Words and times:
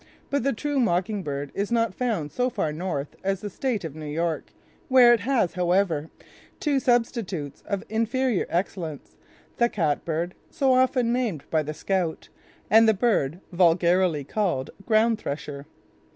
But 0.31 0.41
the 0.41 0.51
true 0.51 0.79
mocking 0.79 1.21
bird 1.21 1.51
is 1.53 1.71
not 1.71 1.93
found 1.93 2.31
so 2.31 2.49
far 2.49 2.73
north 2.73 3.15
as 3.23 3.41
the 3.41 3.51
state 3.51 3.83
of 3.83 3.93
New 3.95 4.09
York, 4.11 4.49
where 4.87 5.13
it 5.13 5.19
has, 5.19 5.53
however, 5.53 6.09
two 6.59 6.79
substitutes 6.79 7.61
of 7.67 7.83
inferior 7.87 8.47
excellence, 8.49 9.15
the 9.57 9.69
catbird, 9.69 10.33
so 10.49 10.73
often 10.73 11.13
named 11.13 11.43
by 11.51 11.61
the 11.61 11.75
scout, 11.75 12.29
and 12.67 12.89
the 12.89 12.95
bird 12.95 13.41
vulgarly 13.51 14.23
called 14.23 14.71
ground 14.87 15.19
thresher. 15.19 15.67